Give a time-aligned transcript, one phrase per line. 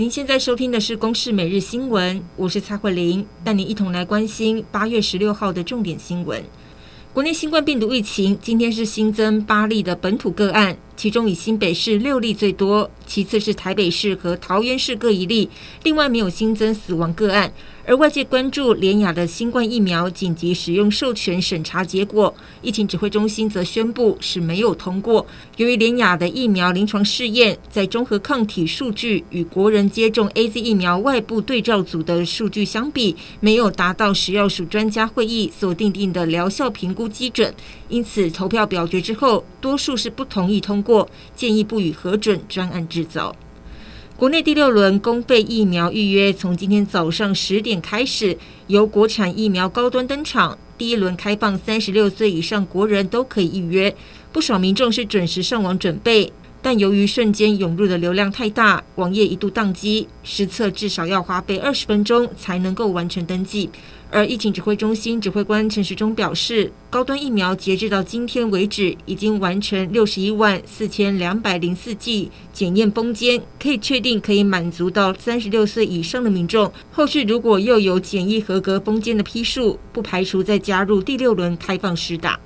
[0.00, 6.40] 您现在收听的是《公视每日新闻》，我是蔡慧玲，带您一同来关心八月十六号的重点新闻。
[7.12, 15.48] 国内新冠病毒疫情今天是新增八例的本土个案，其中以新北市六例最多，其次是台北市和桃园市各一例，
[15.82, 17.50] 另外没有新增死亡个案。
[17.86, 25.26] 而外界关注联雅的新冠疫苗紧急使用授权审查结果，疫情指挥中心则宣布是没有通过。
[25.56, 37.54] 由于联雅的疫苗临床试验在中和抗体数据与国人接种 AZ 疫苗外部对照组的数据相比，没有达到食药署专家会议所定定的疗效评估基准，
[37.88, 43.34] 因此投票表决之后，多数是不同意通过，建议不予核准专案制造。
[44.16, 50.58] 国内第六轮公费疫苗预约从今天早上十点开始，由国产疫苗高端登场。
[50.76, 53.94] 第一轮开放三十六岁以上国人都可以预约，
[54.32, 63.70] 不少民众是准时上网准备，但由于瞬间涌入的流量太大，网页一度宕机，实测至少要花费二十分钟才能够完成登记。
[64.10, 76.72] 而疫情指挥中心指挥官陈时中表示，高端疫苗截至到今天为止，已经完成六十一万四千两百零四剂检验封间，可以确定可以满足到三十六岁以上的民众。
[76.90, 82.40] 后续如果又有检疫合格封间的批数，不排除再加入第六轮开放施打。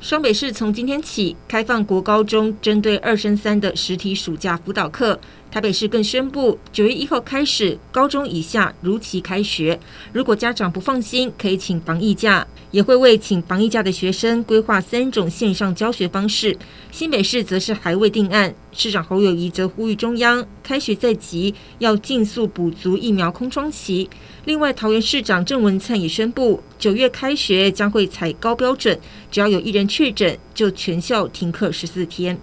[0.00, 5.20] 双北市从今天起开放国高中针对二升三的实体暑假辅导课。
[5.50, 9.80] 台北市更宣布，九月一号开始，高中以下如期开学。
[10.12, 16.56] 如果家长不放心，可以请防疫假，也会为请防疫假的学生规划三种线上教学方式。
[16.92, 24.08] 新北市则是还未定案，市长侯友谊则呼吁中央开学在即，要尽速补足疫苗空窗期。
[24.44, 28.96] 另外，桃园市长郑文灿也宣布，九月开学将会采高标准，
[29.32, 32.38] 只要有一人确诊，就全校停课十四天。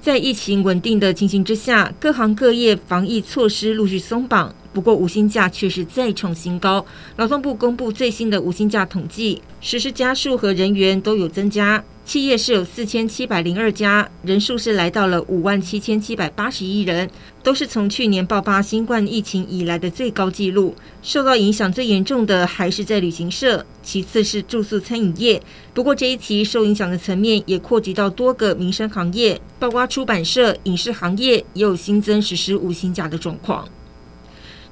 [0.00, 6.84] 在疫情稳定的情形之下，各行各业防疫措施陆续松绑，不过无薪假却是再创新高。
[7.16, 11.84] 劳动部公布最新的无薪假统计，实施家数和人员都有增加。
[12.04, 17.08] 企业是有四千七百零二家，人数是来到了五万七千七百八十一人，
[17.40, 20.74] 都是从去年爆发新冠疫情以来的最高纪录。
[21.02, 25.40] 受到影响最严重的还是在旅行社，其次是住宿餐饮业。
[25.72, 33.68] 不过这一期受影响的层面也扩及到多个民生行业，包括出版社、影视行业也有新增实施无薪假的状况。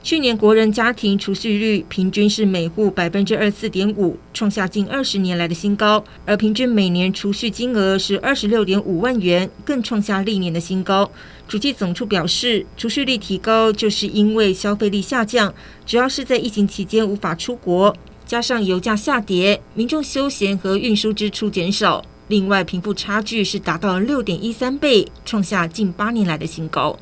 [0.01, 11.11] 去年国人家庭储蓄率平均是每户百分之二四点五，创下近二十年来的新高，而平均每年储蓄金额是二十六点五万元，更创下历年的新高。
[11.47, 15.53] 主计总处表示，储蓄率提高就是因为消费力下降，
[15.85, 17.95] 主要是在疫情期间无法出国，
[18.25, 22.03] 加上油价下跌，民众休闲和运输支出减少。
[22.29, 26.99] 另外，贫富差距是达到六点一三倍，创下近八年来的新高。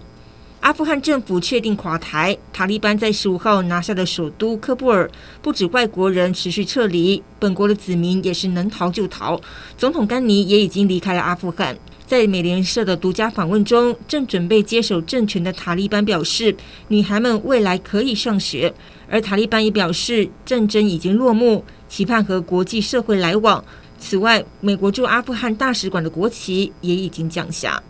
[0.67, 5.09] 阿富汗政府确定垮台，塔利班在十五号拿下的首都喀布尔，
[5.41, 9.41] 不止外国人持续撤离，本国的子民也是能逃就逃。
[9.79, 11.79] 总统甘尼也已经离开了阿富汗。
[12.05, 16.57] 在美联社的独家访问中，正准备接手政权的塔利班表示，
[16.89, 18.75] 女孩们未来可以上学。
[19.09, 23.65] 而塔利班也表示，战争已经落幕，期盼和国际社会来往。
[24.01, 27.81] 此外，美国驻阿富汗大使馆的国旗也已经降下。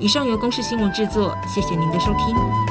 [0.00, 2.67] 以上由公视新闻制作，谢谢您的收听。